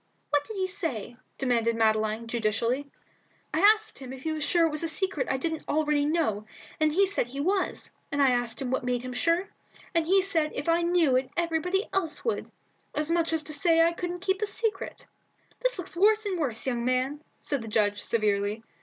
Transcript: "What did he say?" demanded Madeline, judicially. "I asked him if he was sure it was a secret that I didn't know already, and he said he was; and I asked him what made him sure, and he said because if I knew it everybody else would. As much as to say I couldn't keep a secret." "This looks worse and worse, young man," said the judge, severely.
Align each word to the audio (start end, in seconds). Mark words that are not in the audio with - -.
"What 0.31 0.43
did 0.45 0.55
he 0.57 0.65
say?" 0.65 1.15
demanded 1.37 1.75
Madeline, 1.75 2.25
judicially. 2.25 2.87
"I 3.53 3.59
asked 3.59 3.99
him 3.99 4.11
if 4.11 4.23
he 4.23 4.31
was 4.31 4.43
sure 4.43 4.65
it 4.65 4.71
was 4.71 4.81
a 4.81 4.87
secret 4.87 5.27
that 5.27 5.33
I 5.35 5.37
didn't 5.37 5.67
know 5.67 5.75
already, 5.75 6.11
and 6.79 6.91
he 6.91 7.05
said 7.05 7.27
he 7.27 7.39
was; 7.39 7.91
and 8.11 8.19
I 8.19 8.31
asked 8.31 8.59
him 8.59 8.71
what 8.71 8.83
made 8.83 9.03
him 9.03 9.13
sure, 9.13 9.49
and 9.93 10.07
he 10.07 10.23
said 10.23 10.49
because 10.53 10.61
if 10.61 10.69
I 10.69 10.81
knew 10.81 11.15
it 11.17 11.29
everybody 11.37 11.87
else 11.93 12.25
would. 12.25 12.49
As 12.95 13.11
much 13.11 13.31
as 13.31 13.43
to 13.43 13.53
say 13.53 13.83
I 13.83 13.93
couldn't 13.93 14.21
keep 14.21 14.41
a 14.41 14.47
secret." 14.47 15.05
"This 15.61 15.77
looks 15.77 15.95
worse 15.95 16.25
and 16.25 16.39
worse, 16.39 16.65
young 16.65 16.83
man," 16.83 17.19
said 17.43 17.61
the 17.61 17.67
judge, 17.67 18.01
severely. 18.01 18.63